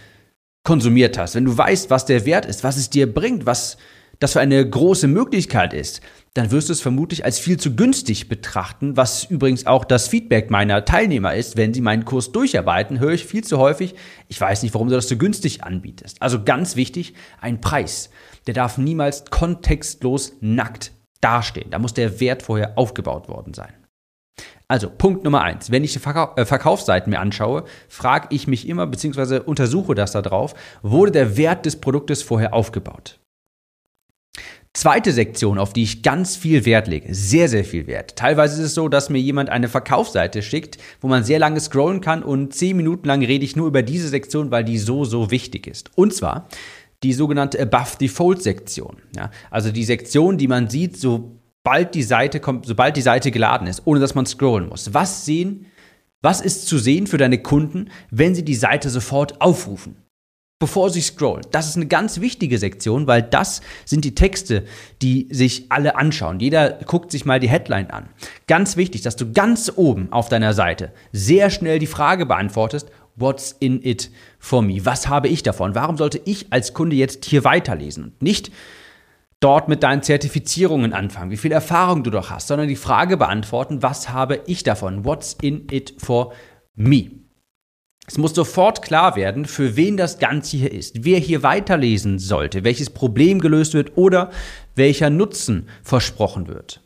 konsumiert 0.63 1.17
hast, 1.17 1.35
wenn 1.35 1.45
du 1.45 1.57
weißt, 1.57 1.89
was 1.89 2.05
der 2.05 2.25
Wert 2.25 2.45
ist, 2.45 2.63
was 2.63 2.77
es 2.77 2.89
dir 2.89 3.11
bringt, 3.11 3.45
was 3.45 3.77
das 4.21 4.33
für 4.33 4.39
eine 4.39 4.67
große 4.67 5.07
Möglichkeit 5.07 5.73
ist, 5.73 5.99
dann 6.35 6.51
wirst 6.51 6.69
du 6.69 6.73
es 6.73 6.79
vermutlich 6.79 7.25
als 7.25 7.39
viel 7.39 7.57
zu 7.57 7.75
günstig 7.75 8.29
betrachten, 8.29 8.95
was 8.95 9.25
übrigens 9.25 9.65
auch 9.65 9.83
das 9.83 10.07
Feedback 10.07 10.49
meiner 10.49 10.85
Teilnehmer 10.85 11.33
ist, 11.33 11.57
wenn 11.57 11.73
sie 11.73 11.81
meinen 11.81 12.05
Kurs 12.05 12.31
durcharbeiten, 12.31 12.99
höre 12.99 13.11
ich 13.11 13.25
viel 13.25 13.43
zu 13.43 13.57
häufig, 13.57 13.95
ich 14.29 14.39
weiß 14.39 14.61
nicht, 14.61 14.73
warum 14.75 14.87
du 14.87 14.95
das 14.95 15.09
so 15.09 15.17
günstig 15.17 15.63
anbietest. 15.63 16.21
Also 16.21 16.43
ganz 16.43 16.75
wichtig, 16.75 17.15
ein 17.41 17.59
Preis, 17.59 18.11
der 18.45 18.53
darf 18.53 18.77
niemals 18.77 19.25
kontextlos 19.25 20.33
nackt 20.39 20.91
dastehen. 21.19 21.71
Da 21.71 21.79
muss 21.79 21.95
der 21.95 22.19
Wert 22.19 22.43
vorher 22.43 22.77
aufgebaut 22.77 23.27
worden 23.27 23.55
sein. 23.55 23.73
Also 24.67 24.89
Punkt 24.89 25.23
Nummer 25.23 25.41
eins. 25.41 25.71
Wenn 25.71 25.83
ich 25.83 25.93
die 25.93 25.99
Verkau 25.99 26.33
äh, 26.35 26.45
Verkaufsseiten 26.45 27.09
mir 27.09 27.19
anschaue, 27.19 27.65
frage 27.89 28.27
ich 28.29 28.47
mich 28.47 28.69
immer, 28.69 28.87
beziehungsweise 28.87 29.43
untersuche 29.43 29.95
das 29.95 30.11
da 30.11 30.21
drauf, 30.21 30.53
wurde 30.83 31.11
der 31.11 31.35
Wert 31.35 31.65
des 31.65 31.81
Produktes 31.81 32.23
vorher 32.23 32.53
aufgebaut? 32.53 33.19
Zweite 34.73 35.11
Sektion, 35.11 35.59
auf 35.59 35.73
die 35.73 35.83
ich 35.83 36.01
ganz 36.01 36.37
viel 36.37 36.63
Wert 36.65 36.87
lege, 36.87 37.13
sehr, 37.13 37.49
sehr 37.49 37.65
viel 37.65 37.87
Wert. 37.87 38.15
Teilweise 38.15 38.61
ist 38.61 38.67
es 38.67 38.73
so, 38.73 38.87
dass 38.87 39.09
mir 39.09 39.19
jemand 39.19 39.49
eine 39.49 39.67
Verkaufsseite 39.67 40.41
schickt, 40.41 40.77
wo 41.01 41.09
man 41.09 41.25
sehr 41.25 41.39
lange 41.39 41.59
scrollen 41.59 41.99
kann 41.99 42.23
und 42.23 42.53
zehn 42.53 42.77
Minuten 42.77 43.05
lang 43.05 43.21
rede 43.21 43.43
ich 43.43 43.57
nur 43.57 43.67
über 43.67 43.83
diese 43.83 44.07
Sektion, 44.07 44.49
weil 44.49 44.63
die 44.63 44.77
so, 44.77 45.03
so 45.03 45.29
wichtig 45.29 45.67
ist. 45.67 45.91
Und 45.95 46.13
zwar 46.13 46.47
die 47.03 47.11
sogenannte 47.11 47.61
Above 47.61 47.97
Default 47.99 48.41
Sektion. 48.41 49.01
Ja, 49.13 49.29
also 49.49 49.73
die 49.73 49.83
Sektion, 49.83 50.37
die 50.37 50.47
man 50.47 50.69
sieht, 50.69 50.95
sobald 50.95 51.93
die 51.93 52.03
Seite 52.03 52.39
kommt, 52.39 52.65
sobald 52.65 52.95
die 52.95 53.01
Seite 53.01 53.31
geladen 53.31 53.67
ist, 53.67 53.81
ohne 53.83 53.99
dass 53.99 54.15
man 54.15 54.25
scrollen 54.25 54.69
muss. 54.69 54.93
Was 54.93 55.25
sehen, 55.25 55.65
was 56.21 56.39
ist 56.39 56.67
zu 56.67 56.77
sehen 56.77 57.07
für 57.07 57.17
deine 57.17 57.39
Kunden, 57.39 57.89
wenn 58.09 58.35
sie 58.35 58.45
die 58.45 58.55
Seite 58.55 58.89
sofort 58.89 59.41
aufrufen? 59.41 59.97
Bevor 60.61 60.91
sie 60.91 61.01
scrollen. 61.01 61.45
Das 61.51 61.67
ist 61.67 61.75
eine 61.75 61.87
ganz 61.87 62.21
wichtige 62.21 62.59
Sektion, 62.59 63.07
weil 63.07 63.23
das 63.23 63.61
sind 63.83 64.05
die 64.05 64.13
Texte, 64.15 64.63
die 65.01 65.27
sich 65.31 65.65
alle 65.69 65.95
anschauen. 65.95 66.39
Jeder 66.39 66.69
guckt 66.85 67.11
sich 67.11 67.25
mal 67.25 67.39
die 67.39 67.49
Headline 67.49 67.89
an. 67.89 68.07
Ganz 68.47 68.77
wichtig, 68.77 69.01
dass 69.01 69.15
du 69.15 69.33
ganz 69.33 69.73
oben 69.75 70.13
auf 70.13 70.29
deiner 70.29 70.53
Seite 70.53 70.93
sehr 71.11 71.49
schnell 71.49 71.79
die 71.79 71.87
Frage 71.87 72.25
beantwortest, 72.25 72.89
What's 73.17 73.57
in 73.59 73.83
it 73.83 74.09
for 74.39 74.61
me? 74.61 74.85
Was 74.85 75.09
habe 75.09 75.27
ich 75.27 75.43
davon? 75.43 75.75
Warum 75.75 75.97
sollte 75.97 76.21
ich 76.23 76.53
als 76.53 76.73
Kunde 76.73 76.95
jetzt 76.95 77.25
hier 77.25 77.43
weiterlesen? 77.43 78.15
Nicht 78.21 78.51
dort 79.41 79.67
mit 79.67 79.83
deinen 79.83 80.01
Zertifizierungen 80.01 80.93
anfangen, 80.93 81.29
wie 81.29 81.37
viel 81.37 81.51
Erfahrung 81.51 82.03
du 82.03 82.09
doch 82.09 82.29
hast, 82.29 82.47
sondern 82.47 82.69
die 82.69 82.77
Frage 82.77 83.17
beantworten, 83.17 83.81
was 83.83 84.09
habe 84.09 84.41
ich 84.45 84.63
davon? 84.63 85.03
What's 85.03 85.35
in 85.41 85.67
it 85.71 85.95
for 85.97 86.31
me? 86.75 87.20
Es 88.07 88.17
muss 88.17 88.33
sofort 88.33 88.81
klar 88.81 89.15
werden, 89.15 89.45
für 89.45 89.75
wen 89.75 89.95
das 89.95 90.19
Ganze 90.19 90.57
hier 90.57 90.71
ist, 90.71 91.05
wer 91.05 91.19
hier 91.19 91.43
weiterlesen 91.43 92.19
sollte, 92.19 92.63
welches 92.63 92.89
Problem 92.89 93.39
gelöst 93.39 93.73
wird 93.73 93.95
oder 93.95 94.31
welcher 94.75 95.09
Nutzen 95.09 95.69
versprochen 95.83 96.47
wird. 96.47 96.81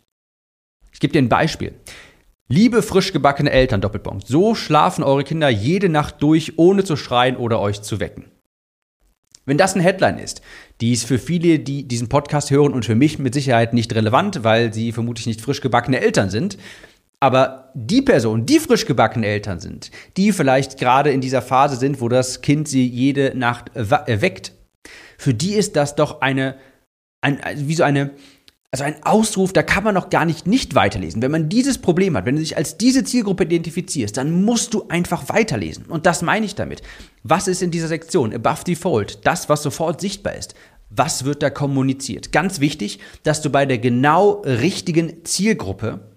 Ich 0.92 1.00
gebe 1.00 1.14
dir 1.14 1.22
ein 1.22 1.30
Beispiel. 1.30 1.74
Liebe 2.48 2.84
frisch 2.84 3.12
gebackene 3.12 3.50
Eltern, 3.50 3.82
Doppelpunkt, 3.82 4.28
so 4.28 4.54
schlafen 4.54 5.04
eure 5.04 5.24
Kinder 5.24 5.50
jede 5.50 5.90
Nacht 5.90 6.22
durch, 6.22 6.60
ohne 6.60 6.84
zu 6.84 6.96
schreien 6.96 7.38
oder 7.38 7.60
euch 7.60 7.82
zu 7.82 8.00
wecken. 8.00 8.26
Wenn 9.46 9.58
das 9.58 9.74
eine 9.74 9.84
Headline 9.84 10.18
ist, 10.20 10.42
die 10.82 10.94
ist 10.94 11.06
für 11.06 11.20
viele, 11.20 11.60
die 11.60 11.88
diesen 11.88 12.10
Podcast 12.10 12.52
hören 12.52 12.74
und 12.74 12.86
für 12.86 12.96
mich 12.96 13.20
mit 13.20 13.34
Sicherheit 13.34 13.74
nicht 13.74 13.94
relevant, 13.96 14.44
weil 14.44 14.74
sie 14.74 14.92
vermutlich 14.92 15.28
nicht 15.28 15.42
frisch 15.42 15.62
gebackene 15.62 16.02
Eltern 16.02 16.30
sind, 16.30 16.58
aber 17.26 17.72
die 17.74 18.04
Personen, 18.04 18.46
die 18.46 18.60
frisch 18.60 18.86
gebackene 18.86 19.26
Eltern 19.26 19.60
sind, 19.60 19.90
die 20.16 20.32
vielleicht 20.32 20.78
gerade 20.78 21.10
in 21.10 21.22
dieser 21.22 21.42
Phase 21.42 21.76
sind, 21.76 22.00
wo 22.00 22.08
das 22.08 22.42
Kind 22.42 22.68
sie 22.68 22.88
jede 22.88 23.36
Nacht 23.36 23.72
weckt, 23.74 24.52
für 25.18 25.34
die 25.34 25.56
ist 25.56 25.76
das 25.76 25.96
doch 25.96 26.22
eine, 26.22 26.56
ein, 27.22 27.40
wie 27.56 27.74
so 27.74 27.82
eine, 27.82 28.12
also 28.70 28.84
ein 28.84 29.04
Ausruf, 29.04 29.54
da 29.54 29.64
kann 29.64 29.84
man 29.84 29.96
noch 29.96 30.12
gar 30.12 30.24
nicht 30.24 30.46
nicht 30.46 30.76
weiterlesen. 30.76 31.24
Wenn 31.24 31.32
man 31.32 31.50
dieses 31.50 31.80
Problem 31.80 32.16
hat, 32.16 32.28
wenn 32.28 32.36
du 32.36 32.42
dich 32.42 32.58
als 32.58 32.78
diese 32.78 33.04
Zielgruppe 33.04 33.46
identifizierst, 33.46 34.18
dann 34.18 34.44
musst 34.44 34.76
du 34.76 34.86
einfach 34.90 35.28
weiterlesen. 35.30 35.86
Und 35.88 36.06
das 36.06 36.22
meine 36.22 36.46
ich 36.46 36.54
damit. 36.54 36.84
Was 37.24 37.48
ist 37.48 37.64
in 37.64 37.72
dieser 37.72 37.88
Sektion? 37.88 38.36
Above 38.36 38.66
Default, 38.66 39.26
das, 39.26 39.50
was 39.50 39.64
sofort 39.64 40.00
sichtbar 40.00 40.36
ist. 40.36 40.54
Was 40.92 41.26
wird 41.26 41.42
da 41.42 41.50
kommuniziert? 41.50 42.32
Ganz 42.32 42.60
wichtig, 42.60 43.00
dass 43.24 43.42
du 43.42 43.50
bei 43.50 43.66
der 43.66 43.80
genau 43.80 44.44
richtigen 44.44 45.26
Zielgruppe 45.26 46.15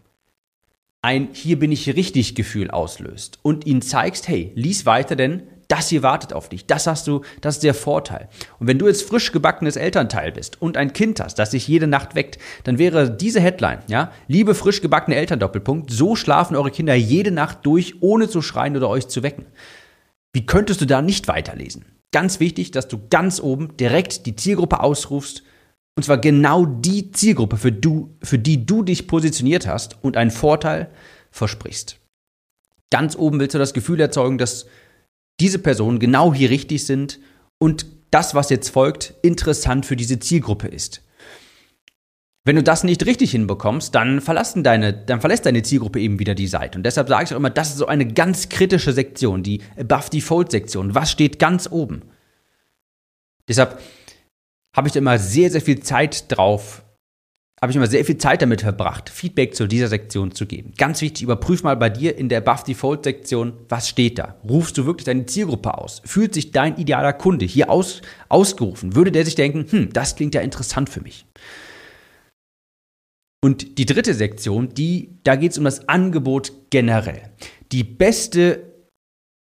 ein 1.03 1.29
Hier 1.33 1.59
bin 1.59 1.71
ich 1.73 1.95
richtig 1.95 2.35
Gefühl 2.35 2.71
auslöst 2.71 3.39
und 3.43 3.67
ihnen 3.67 3.83
zeigst, 3.83 4.29
hey, 4.29 4.53
lies 4.55 4.85
weiter, 4.85 5.17
denn 5.17 5.45
das 5.69 5.91
hier 5.91 6.03
wartet 6.03 6.33
auf 6.33 6.49
dich. 6.49 6.67
Das 6.67 6.87
hast 6.87 7.07
du, 7.07 7.21
das 7.43 7.57
ist 7.57 7.63
der 7.63 7.75
Vorteil. 7.75 8.29
Und 8.59 8.67
wenn 8.67 8.79
du 8.79 8.87
jetzt 8.87 9.03
frisch 9.03 9.33
gebackenes 9.33 9.77
Elternteil 9.77 10.33
bist 10.33 10.61
und 10.61 10.79
ein 10.79 10.95
Kind 10.95 11.21
hast, 11.21 11.39
das 11.39 11.51
sich 11.51 11.69
jede 11.69 11.87
Nacht 11.87 12.15
weckt, 12.15 12.39
dann 12.65 12.79
wäre 12.79 13.11
diese 13.11 13.41
Headline, 13.41 13.81
ja, 13.87 14.11
liebe 14.29 14.55
frisch 14.55 14.81
gebackene 14.81 15.17
Eltern 15.17 15.39
Doppelpunkt, 15.39 15.91
so 15.91 16.17
schlafen 16.17 16.57
eure 16.57 16.71
Kinder 16.71 16.95
jede 16.95 17.31
Nacht 17.31 17.59
durch, 17.65 17.97
ohne 18.01 18.29
zu 18.29 18.41
schreien 18.41 18.77
oder 18.77 18.89
euch 18.89 19.09
zu 19.09 19.23
wecken. 19.23 19.45
Wie 20.33 20.47
könntest 20.47 20.81
du 20.81 20.87
da 20.87 21.03
nicht 21.03 21.29
weiterlesen? 21.29 21.85
Ganz 22.13 22.41
wichtig, 22.41 22.71
dass 22.71 22.89
du 22.89 22.99
ganz 23.11 23.39
oben 23.39 23.77
direkt 23.77 24.25
die 24.25 24.37
Zielgruppe 24.37 24.81
ausrufst 24.81 25.43
und 25.99 26.05
zwar 26.05 26.19
genau 26.19 26.65
die 26.65 27.11
Zielgruppe, 27.11 27.57
für, 27.57 27.73
du, 27.73 28.17
für 28.23 28.39
die 28.39 28.65
du 28.65 28.85
dich 28.85 29.09
positioniert 29.09 29.67
hast 29.67 29.99
und 30.01 30.17
einen 30.17 30.31
Vorteil 30.31 30.91
versprichst. 31.33 31.99
Ganz 32.93 33.17
oben 33.17 33.41
willst 33.41 33.57
du 33.57 33.59
das 33.59 33.75
Gefühl 33.75 33.99
erzeugen, 33.99 34.39
dass 34.39 34.67
diese 35.41 35.59
Personen 35.59 35.99
genau 35.99 36.33
hier 36.33 36.51
richtig 36.51 36.87
sind 36.87 37.19
und 37.59 37.85
das, 38.13 38.37
was 38.37 38.49
jetzt 38.49 38.69
folgt, 38.69 39.15
interessant 39.23 39.87
für 39.87 39.97
diese 39.97 40.21
Zielgruppe 40.21 40.69
ist. 40.69 41.03
Wenn 42.45 42.55
du 42.55 42.63
das 42.63 42.85
nicht 42.85 43.05
richtig 43.05 43.33
hinbekommst, 43.33 43.93
dann, 43.93 44.21
verlassen 44.21 44.63
deine, 44.63 44.93
dann 44.93 45.21
verlässt 45.21 45.47
deine 45.47 45.65
Zielgruppe 45.65 45.99
eben 45.99 46.21
wieder 46.21 46.37
die 46.37 46.47
Seite. 46.47 46.79
Und 46.79 46.85
deshalb 46.85 47.09
sage 47.09 47.25
ich 47.25 47.33
auch 47.33 47.39
immer, 47.39 47.51
das 47.51 47.71
ist 47.71 47.79
so 47.79 47.89
eine 47.89 48.07
ganz 48.07 48.49
kritische 48.49 48.93
Sektion, 48.93 49.43
die 49.43 49.63
Above 49.77 50.11
Default 50.11 50.53
Sektion. 50.53 50.95
Was 50.95 51.11
steht 51.11 51.41
ganz 51.41 51.69
oben? 51.69 52.03
Deshalb 53.49 53.81
habe 54.79 54.87
ich 54.87 54.95
immer 54.95 55.19
sehr, 55.19 55.51
sehr 55.51 55.61
viel 55.61 55.81
Zeit 55.81 56.27
drauf, 56.29 56.85
habe 57.61 57.73
ich 57.73 57.77
immer 57.77 57.89
sehr 57.89 58.05
viel 58.05 58.17
Zeit 58.17 58.43
damit 58.43 58.61
verbracht, 58.61 59.11
Feedback 59.11 59.57
zu 59.57 59.67
dieser 59.67 59.89
Sektion 59.89 60.31
zu 60.31 60.47
geben. 60.47 60.73
Ganz 60.79 61.01
wichtig, 61.01 61.25
überprüf 61.25 61.65
mal 61.65 61.77
bei 61.77 61.91
dir 61.91 62.17
in 62.17 62.29
der 62.29 62.41
Buff 62.41 62.63
Default 62.63 63.03
Sektion, 63.03 63.55
was 63.69 63.89
steht 63.89 64.21
da? 64.21 64.37
Rufst 64.49 64.79
du 64.79 64.87
wirklich 64.87 65.07
deine 65.07 65.27
Zielgruppe 65.27 65.77
aus? 65.77 66.01
Fühlt 66.05 66.33
sich 66.33 66.53
dein 66.53 66.77
idealer 66.77 67.13
Kunde 67.13 67.45
hier 67.45 67.71
aus, 67.71 68.03
ausgerufen? 68.29 68.95
Würde 68.95 69.11
der 69.11 69.25
sich 69.25 69.35
denken, 69.35 69.67
hm, 69.69 69.93
das 69.93 70.15
klingt 70.15 70.37
ja 70.37 70.43
interessant 70.43 70.89
für 70.91 71.01
mich? 71.01 71.27
Und 73.43 73.79
die 73.79 73.87
dritte 73.87 74.15
Sektion, 74.15 74.75
die, 74.75 75.19
da 75.25 75.35
geht 75.35 75.51
es 75.51 75.59
um 75.59 75.65
das 75.65 75.89
Angebot 75.89 76.53
generell. 76.71 77.23
Die 77.73 77.83
beste 77.83 78.75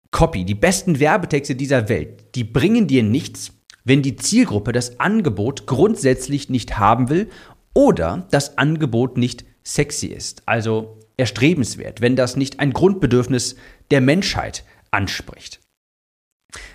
Copy, 0.09 0.45
die 0.45 0.55
besten 0.55 0.99
Werbetexte 0.99 1.55
dieser 1.55 1.89
Welt, 1.89 2.33
die 2.33 2.43
bringen 2.43 2.87
dir 2.87 3.03
nichts, 3.03 3.60
wenn 3.83 4.01
die 4.01 4.15
Zielgruppe 4.15 4.71
das 4.71 4.99
Angebot 4.99 5.65
grundsätzlich 5.65 6.49
nicht 6.49 6.77
haben 6.77 7.09
will 7.09 7.29
oder 7.73 8.27
das 8.31 8.57
Angebot 8.57 9.17
nicht 9.17 9.45
sexy 9.63 10.07
ist, 10.07 10.43
also 10.45 10.99
erstrebenswert, 11.17 12.01
wenn 12.01 12.15
das 12.15 12.35
nicht 12.35 12.59
ein 12.59 12.73
Grundbedürfnis 12.73 13.55
der 13.91 14.01
Menschheit 14.01 14.63
anspricht. 14.89 15.59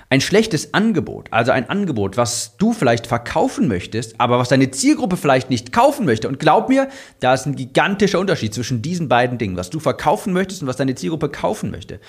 Ein 0.09 0.21
schlechtes 0.21 0.73
Angebot, 0.73 1.33
also 1.33 1.51
ein 1.51 1.69
Angebot, 1.69 2.17
was 2.17 2.57
du 2.57 2.73
vielleicht 2.73 3.07
verkaufen 3.09 3.67
möchtest, 3.67 4.21
aber 4.21 4.39
was 4.39 4.49
deine 4.49 4.71
Zielgruppe 4.71 5.17
vielleicht 5.17 5.51
nicht 5.51 5.73
kaufen 5.73 6.07
möchte. 6.07 6.29
Und 6.29 6.39
glaub 6.39 6.69
mir, 6.69 6.89
da 7.21 7.35
ist 7.35 7.45
ein 7.47 7.57
gigantischer 7.57 8.21
Unterschied 8.21 8.55
zwischen 8.55 8.83
diesen 8.83 9.09
beiden 9.09 9.37
Dingen, 9.37 9.57
was 9.57 9.69
du 9.69 9.81
verkaufen 9.81 10.33
möchtest 10.33 10.63
und 10.63 10.69
was 10.69 10.77
deine 10.77 10.95
Zielgruppe 10.95 11.29
kaufen 11.29 11.71
möchte. 11.73 12.01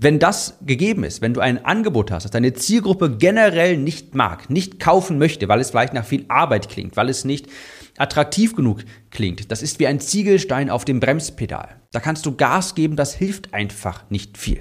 Wenn 0.00 0.20
das 0.20 0.58
gegeben 0.64 1.02
ist, 1.02 1.22
wenn 1.22 1.34
du 1.34 1.40
ein 1.40 1.64
Angebot 1.64 2.12
hast, 2.12 2.22
das 2.22 2.30
deine 2.30 2.52
Zielgruppe 2.52 3.16
generell 3.16 3.76
nicht 3.76 4.14
mag, 4.14 4.48
nicht 4.48 4.78
kaufen 4.78 5.18
möchte, 5.18 5.48
weil 5.48 5.58
es 5.58 5.70
vielleicht 5.70 5.92
nach 5.92 6.04
viel 6.04 6.24
Arbeit 6.28 6.68
klingt, 6.68 6.96
weil 6.96 7.08
es 7.08 7.24
nicht 7.24 7.48
attraktiv 7.96 8.54
genug 8.54 8.84
klingt, 9.10 9.50
das 9.50 9.60
ist 9.60 9.80
wie 9.80 9.88
ein 9.88 9.98
Ziegelstein 9.98 10.70
auf 10.70 10.84
dem 10.84 11.00
Bremspedal. 11.00 11.80
Da 11.90 11.98
kannst 11.98 12.24
du 12.26 12.36
Gas 12.36 12.76
geben, 12.76 12.94
das 12.94 13.12
hilft 13.12 13.52
einfach 13.52 14.08
nicht 14.08 14.38
viel. 14.38 14.60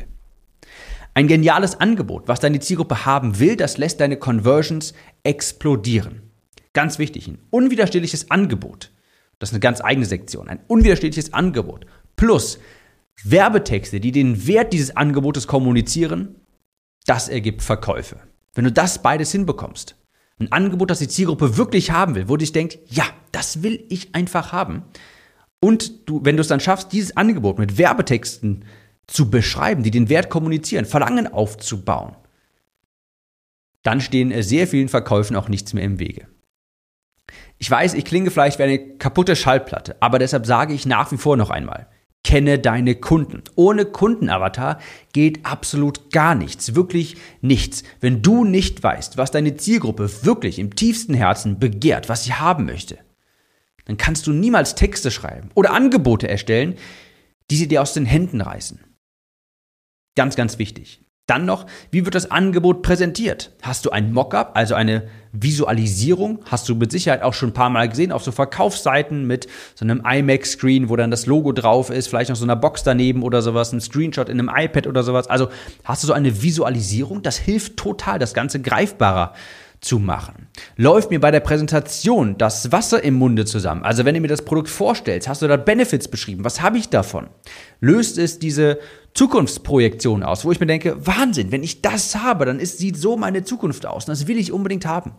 Ein 1.14 1.28
geniales 1.28 1.80
Angebot, 1.80 2.28
was 2.28 2.40
deine 2.40 2.60
Zielgruppe 2.60 3.06
haben 3.06 3.38
will, 3.38 3.58
das 3.58 3.78
lässt 3.78 4.00
deine 4.00 4.18
Conversions 4.18 4.96
explodieren. 5.22 6.32
Ganz 6.74 6.98
wichtig, 6.98 7.28
ein 7.28 7.38
unwiderstehliches 7.52 8.32
Angebot. 8.32 8.92
Das 9.38 9.50
ist 9.50 9.54
eine 9.54 9.60
ganz 9.60 9.82
eigene 9.82 10.08
Sektion. 10.08 10.48
Ein 10.48 10.62
unwiderstehliches 10.66 11.32
Angebot 11.34 11.86
plus 12.16 12.58
Werbetexte, 13.24 14.00
die 14.00 14.12
den 14.12 14.48
Wert 14.48 14.74
dieses 14.74 14.96
Angebotes 14.96 15.48
kommunizieren, 15.48 16.36
das 17.06 17.30
ergibt 17.30 17.62
Verkäufe. 17.62 18.20
Wenn 18.54 18.66
du 18.66 18.72
das 18.72 19.02
beides 19.02 19.32
hinbekommst, 19.32 19.96
ein 20.40 20.52
Angebot, 20.52 20.92
das 20.92 21.00
die 21.00 21.08
Zielgruppe 21.08 21.58
wirklich 21.58 21.92
haben 21.92 22.16
will, 22.16 22.30
wo 22.30 22.38
dich 22.38 22.52
denkt, 22.52 22.78
ja, 22.88 23.06
das 23.32 23.64
will 23.64 23.84
ich 23.90 24.14
einfach 24.14 24.52
haben. 24.52 24.84
Und 25.60 26.08
du, 26.08 26.24
wenn 26.24 26.38
du 26.38 26.42
es 26.42 26.48
dann 26.48 26.60
schaffst, 26.60 26.92
dieses 26.92 27.18
Angebot 27.18 27.58
mit 27.58 27.78
Werbetexten 27.78 28.66
zu 29.08 29.32
beschreiben, 29.32 29.84
die 29.84 29.92
den 29.92 30.10
Wert 30.10 30.30
kommunizieren, 30.30 30.86
Verlangen 30.86 31.28
aufzubauen, 31.28 32.16
dann 33.82 34.02
stehen 34.02 34.42
sehr 34.44 34.68
vielen 34.68 34.90
Verkäufen 34.90 35.36
auch 35.36 35.50
nichts 35.50 35.74
mehr 35.74 35.84
im 35.84 36.00
Wege. 36.00 36.28
Ich 37.58 37.72
weiß, 37.72 37.96
ich 37.96 38.06
klinge 38.06 38.30
vielleicht 38.30 38.60
wie 38.60 38.64
eine 38.64 38.98
kaputte 38.98 39.36
Schallplatte, 39.36 39.96
aber 40.02 40.20
deshalb 40.20 40.46
sage 40.46 40.74
ich 40.74 40.86
nach 40.86 41.12
wie 41.12 41.18
vor 41.18 41.38
noch 41.38 41.50
einmal, 41.50 41.88
Kenne 42.28 42.60
deine 42.60 42.96
Kunden. 42.96 43.42
Ohne 43.56 43.86
Kundenavatar 43.86 44.82
geht 45.14 45.46
absolut 45.46 46.12
gar 46.12 46.36
nichts, 46.36 46.76
wirklich 46.76 47.16
nichts. 47.40 47.84
Wenn 48.02 48.22
du 48.22 48.44
nicht 48.44 48.84
weißt, 48.84 49.16
was 49.16 49.32
deine 49.32 49.56
Zielgruppe 49.56 50.26
wirklich 50.26 50.60
im 50.60 50.76
tiefsten 50.76 51.14
Herzen 51.14 51.58
begehrt, 51.58 52.10
was 52.10 52.26
sie 52.26 52.34
haben 52.34 52.66
möchte, 52.66 52.98
dann 53.86 53.96
kannst 53.96 54.28
du 54.28 54.34
niemals 54.34 54.76
Texte 54.76 55.10
schreiben 55.10 55.52
oder 55.54 55.72
Angebote 55.72 56.28
erstellen, 56.28 56.76
die 57.50 57.56
sie 57.56 57.70
dir 57.70 57.82
aus 57.82 57.94
den 57.94 58.06
Händen 58.06 58.42
reißen. 58.42 58.82
Ganz, 60.18 60.36
ganz 60.36 60.60
wichtig. 60.60 61.07
Dann 61.28 61.44
noch, 61.44 61.66
wie 61.92 62.06
wird 62.06 62.16
das 62.16 62.32
Angebot 62.32 62.82
präsentiert? 62.82 63.52
Hast 63.62 63.86
du 63.86 63.90
ein 63.90 64.14
Mockup, 64.14 64.52
also 64.54 64.76
eine 64.76 65.10
Visualisierung? 65.34 66.40
Hast 66.46 66.70
du 66.70 66.76
mit 66.76 66.90
Sicherheit 66.90 67.22
auch 67.22 67.34
schon 67.34 67.50
ein 67.50 67.54
paar 67.54 67.70
Mal 67.70 67.90
gesehen 67.90 68.14
auf 68.14 68.24
so 68.24 68.32
Verkaufsseiten 68.32 69.28
mit 69.28 69.46
so 69.76 69.84
einem 69.84 70.02
iMac-Screen, 70.06 70.88
wo 70.88 70.96
dann 70.96 71.12
das 71.12 71.26
Logo 71.26 71.52
drauf 71.52 71.90
ist, 71.90 72.08
vielleicht 72.08 72.30
noch 72.30 72.38
so 72.38 72.46
einer 72.46 72.56
Box 72.56 72.84
daneben 72.84 73.24
oder 73.24 73.42
sowas, 73.42 73.74
ein 73.74 73.82
Screenshot 73.82 74.30
in 74.30 74.40
einem 74.40 74.50
iPad 74.56 74.88
oder 74.88 75.04
sowas. 75.04 75.28
Also 75.28 75.50
hast 75.84 76.02
du 76.02 76.08
so 76.08 76.14
eine 76.14 76.42
Visualisierung? 76.42 77.24
Das 77.24 77.38
hilft 77.38 77.76
total, 77.76 78.20
das 78.20 78.34
Ganze 78.34 78.62
greifbarer 78.62 79.34
zu 79.80 80.00
machen. 80.00 80.48
Läuft 80.76 81.12
mir 81.12 81.20
bei 81.20 81.32
der 81.32 81.40
Präsentation 81.40 82.38
das 82.38 82.72
Wasser 82.72 83.04
im 83.04 83.16
Munde 83.16 83.46
zusammen? 83.46 83.84
Also 83.84 84.06
wenn 84.06 84.16
du 84.16 84.22
mir 84.22 84.28
das 84.28 84.44
Produkt 84.44 84.70
vorstellst, 84.70 85.28
hast 85.28 85.42
du 85.42 85.48
da 85.48 85.58
Benefits 85.58 86.08
beschrieben? 86.08 86.44
Was 86.44 86.62
habe 86.62 86.78
ich 86.78 86.90
davon? 86.90 87.28
Löst 87.80 88.18
es 88.18 88.40
diese 88.40 88.80
Zukunftsprojektion 89.14 90.24
aus, 90.24 90.46
wo 90.46 90.52
ich 90.52 90.60
mir 90.60 90.66
denke, 90.66 91.06
Wahnsinn, 91.06 91.52
wenn 91.52 91.64
ich 91.64 91.82
das 91.82 92.16
habe, 92.16 92.46
dann 92.46 92.60
ist, 92.60 92.80
sieht 92.80 92.98
so 92.98 93.18
meine 93.18 93.44
Zukunft 93.44 93.86
aus. 93.86 94.06
Und 94.06 94.10
das 94.10 94.28
will 94.28 94.38
ich 94.38 94.52
unbedingt 94.52 94.86
haben. 94.86 95.14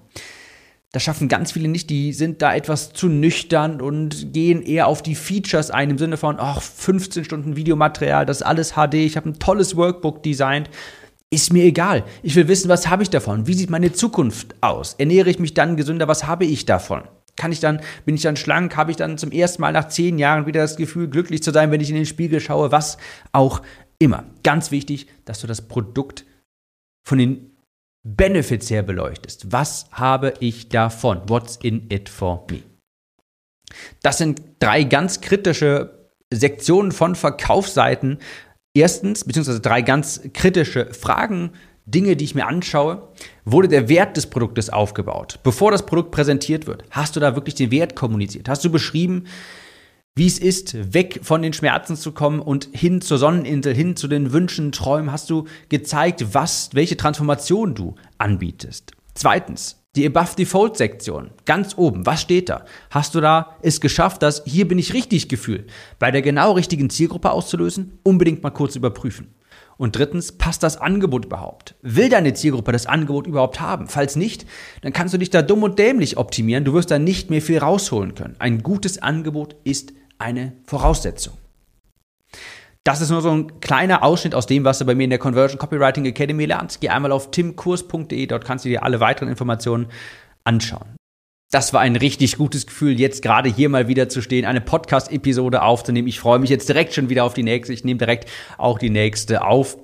Das 0.92 1.02
schaffen 1.02 1.28
ganz 1.28 1.52
viele 1.52 1.68
nicht, 1.68 1.90
die 1.90 2.14
sind 2.14 2.40
da 2.40 2.54
etwas 2.54 2.94
zu 2.94 3.08
nüchtern 3.08 3.82
und 3.82 4.32
gehen 4.32 4.62
eher 4.62 4.86
auf 4.86 5.02
die 5.02 5.14
Features 5.14 5.70
ein, 5.70 5.90
im 5.90 5.98
Sinne 5.98 6.16
von, 6.16 6.36
ach, 6.38 6.62
15 6.62 7.24
Stunden 7.24 7.56
Videomaterial, 7.56 8.24
das 8.24 8.38
ist 8.38 8.42
alles 8.46 8.72
HD, 8.72 8.94
ich 8.94 9.18
habe 9.18 9.28
ein 9.28 9.38
tolles 9.38 9.76
Workbook 9.76 10.22
designt. 10.22 10.70
Ist 11.30 11.52
mir 11.52 11.64
egal. 11.64 12.04
Ich 12.22 12.34
will 12.36 12.48
wissen, 12.48 12.70
was 12.70 12.88
habe 12.88 13.02
ich 13.02 13.10
davon? 13.10 13.46
Wie 13.46 13.54
sieht 13.54 13.68
meine 13.68 13.92
Zukunft 13.92 14.54
aus? 14.62 14.94
Ernähre 14.94 15.28
ich 15.28 15.38
mich 15.38 15.52
dann 15.52 15.76
gesünder? 15.76 16.08
Was 16.08 16.26
habe 16.26 16.46
ich 16.46 16.64
davon? 16.64 17.02
Kann 17.36 17.52
ich 17.52 17.60
dann, 17.60 17.80
bin 18.06 18.14
ich 18.14 18.22
dann 18.22 18.36
schlank? 18.36 18.76
Habe 18.76 18.90
ich 18.90 18.96
dann 18.96 19.18
zum 19.18 19.30
ersten 19.30 19.60
Mal 19.60 19.72
nach 19.72 19.88
zehn 19.88 20.18
Jahren 20.18 20.46
wieder 20.46 20.62
das 20.62 20.76
Gefühl, 20.76 21.08
glücklich 21.08 21.42
zu 21.42 21.50
sein, 21.50 21.70
wenn 21.70 21.82
ich 21.82 21.90
in 21.90 21.96
den 21.96 22.06
Spiegel 22.06 22.40
schaue? 22.40 22.72
Was 22.72 22.96
auch 23.32 23.60
immer. 23.98 24.24
Ganz 24.42 24.70
wichtig, 24.70 25.06
dass 25.26 25.40
du 25.40 25.46
das 25.46 25.68
Produkt 25.68 26.24
von 27.06 27.18
den 27.18 27.56
Benefits 28.04 28.70
her 28.70 28.82
beleuchtest. 28.82 29.52
Was 29.52 29.86
habe 29.92 30.32
ich 30.40 30.70
davon? 30.70 31.20
What's 31.28 31.56
in 31.56 31.90
it 31.90 32.08
for 32.08 32.46
me? 32.50 32.62
Das 34.02 34.16
sind 34.16 34.40
drei 34.60 34.84
ganz 34.84 35.20
kritische 35.20 36.08
Sektionen 36.32 36.92
von 36.92 37.14
Verkaufsseiten, 37.14 38.18
Erstens, 38.78 39.24
beziehungsweise 39.24 39.58
drei 39.58 39.82
ganz 39.82 40.20
kritische 40.32 40.94
Fragen, 40.94 41.50
Dinge, 41.84 42.14
die 42.14 42.24
ich 42.24 42.36
mir 42.36 42.46
anschaue. 42.46 43.08
Wurde 43.44 43.66
der 43.66 43.88
Wert 43.88 44.16
des 44.16 44.28
Produktes 44.28 44.70
aufgebaut? 44.70 45.40
Bevor 45.42 45.72
das 45.72 45.84
Produkt 45.84 46.12
präsentiert 46.12 46.68
wird, 46.68 46.84
hast 46.90 47.16
du 47.16 47.20
da 47.20 47.34
wirklich 47.34 47.56
den 47.56 47.72
Wert 47.72 47.96
kommuniziert? 47.96 48.48
Hast 48.48 48.64
du 48.64 48.70
beschrieben, 48.70 49.24
wie 50.14 50.26
es 50.26 50.38
ist, 50.38 50.94
weg 50.94 51.20
von 51.22 51.42
den 51.42 51.52
Schmerzen 51.52 51.96
zu 51.96 52.12
kommen 52.12 52.38
und 52.38 52.68
hin 52.72 53.00
zur 53.00 53.18
Sonneninsel, 53.18 53.74
hin 53.74 53.96
zu 53.96 54.06
den 54.06 54.32
Wünschen, 54.32 54.70
Träumen? 54.70 55.10
Hast 55.10 55.28
du 55.30 55.46
gezeigt, 55.70 56.34
was, 56.34 56.70
welche 56.72 56.96
Transformation 56.96 57.74
du 57.74 57.96
anbietest? 58.18 58.92
Zweitens, 59.14 59.77
die 59.98 60.06
Above 60.06 60.36
Default 60.36 60.76
Sektion, 60.76 61.30
ganz 61.44 61.76
oben, 61.76 62.06
was 62.06 62.20
steht 62.20 62.48
da? 62.48 62.64
Hast 62.90 63.16
du 63.16 63.20
da 63.20 63.56
es 63.62 63.80
geschafft, 63.80 64.22
das 64.22 64.42
hier 64.46 64.68
bin 64.68 64.78
ich 64.78 64.94
richtig 64.94 65.28
Gefühl 65.28 65.66
bei 65.98 66.12
der 66.12 66.22
genau 66.22 66.52
richtigen 66.52 66.88
Zielgruppe 66.88 67.32
auszulösen? 67.32 67.98
Unbedingt 68.04 68.44
mal 68.44 68.50
kurz 68.50 68.76
überprüfen. 68.76 69.34
Und 69.76 69.96
drittens, 69.96 70.32
passt 70.32 70.62
das 70.62 70.76
Angebot 70.76 71.24
überhaupt? 71.24 71.74
Will 71.82 72.08
deine 72.08 72.32
Zielgruppe 72.32 72.70
das 72.70 72.86
Angebot 72.86 73.26
überhaupt 73.26 73.60
haben? 73.60 73.88
Falls 73.88 74.14
nicht, 74.14 74.46
dann 74.82 74.92
kannst 74.92 75.14
du 75.14 75.18
dich 75.18 75.30
da 75.30 75.42
dumm 75.42 75.64
und 75.64 75.80
dämlich 75.80 76.16
optimieren. 76.16 76.64
Du 76.64 76.74
wirst 76.74 76.90
da 76.92 76.98
nicht 76.98 77.30
mehr 77.30 77.42
viel 77.42 77.58
rausholen 77.58 78.14
können. 78.14 78.36
Ein 78.38 78.62
gutes 78.62 79.02
Angebot 79.02 79.56
ist 79.64 79.92
eine 80.18 80.52
Voraussetzung. 80.64 81.34
Das 82.84 83.00
ist 83.00 83.10
nur 83.10 83.20
so 83.20 83.30
ein 83.30 83.60
kleiner 83.60 84.02
Ausschnitt 84.02 84.34
aus 84.34 84.46
dem, 84.46 84.64
was 84.64 84.78
du 84.78 84.84
bei 84.84 84.94
mir 84.94 85.04
in 85.04 85.10
der 85.10 85.18
Conversion 85.18 85.58
Copywriting 85.58 86.06
Academy 86.06 86.46
lernst. 86.46 86.80
Geh 86.80 86.88
einmal 86.88 87.12
auf 87.12 87.30
timkurs.de, 87.30 88.26
dort 88.26 88.44
kannst 88.44 88.64
du 88.64 88.68
dir 88.68 88.82
alle 88.82 89.00
weiteren 89.00 89.28
Informationen 89.28 89.88
anschauen. 90.44 90.96
Das 91.50 91.72
war 91.72 91.80
ein 91.80 91.96
richtig 91.96 92.36
gutes 92.36 92.66
Gefühl, 92.66 93.00
jetzt 93.00 93.22
gerade 93.22 93.48
hier 93.48 93.70
mal 93.70 93.88
wieder 93.88 94.10
zu 94.10 94.20
stehen, 94.20 94.44
eine 94.44 94.60
Podcast-Episode 94.60 95.62
aufzunehmen. 95.62 96.06
Ich 96.06 96.20
freue 96.20 96.38
mich 96.38 96.50
jetzt 96.50 96.68
direkt 96.68 96.92
schon 96.92 97.08
wieder 97.08 97.24
auf 97.24 97.32
die 97.32 97.42
nächste. 97.42 97.72
Ich 97.72 97.84
nehme 97.84 97.98
direkt 97.98 98.28
auch 98.58 98.78
die 98.78 98.90
nächste 98.90 99.42
auf. 99.42 99.78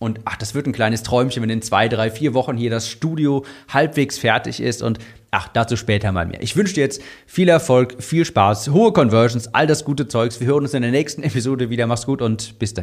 Und 0.00 0.18
ach, 0.24 0.34
das 0.34 0.54
wird 0.56 0.66
ein 0.66 0.72
kleines 0.72 1.04
Träumchen, 1.04 1.40
wenn 1.40 1.50
in 1.50 1.62
zwei, 1.62 1.88
drei, 1.88 2.10
vier 2.10 2.34
Wochen 2.34 2.56
hier 2.56 2.70
das 2.70 2.88
Studio 2.88 3.44
halbwegs 3.68 4.18
fertig 4.18 4.60
ist. 4.60 4.82
Und 4.82 4.98
ach, 5.32 5.48
dazu 5.48 5.76
später 5.76 6.12
mal 6.12 6.26
mehr. 6.26 6.40
Ich 6.42 6.56
wünsche 6.56 6.74
dir 6.74 6.82
jetzt 6.82 7.02
viel 7.26 7.48
Erfolg, 7.48 8.00
viel 8.00 8.24
Spaß, 8.24 8.68
hohe 8.68 8.92
Conversions, 8.92 9.52
all 9.52 9.66
das 9.66 9.84
gute 9.84 10.06
Zeugs. 10.06 10.38
Wir 10.38 10.46
hören 10.46 10.62
uns 10.62 10.74
in 10.74 10.82
der 10.82 10.92
nächsten 10.92 11.22
Episode 11.24 11.70
wieder. 11.70 11.88
Mach's 11.88 12.06
gut 12.06 12.22
und 12.22 12.58
bis 12.60 12.74
dahin. 12.74 12.80